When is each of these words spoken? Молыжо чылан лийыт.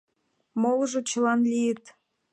Молыжо 0.61 0.99
чылан 1.09 1.39
лийыт. 1.51 1.83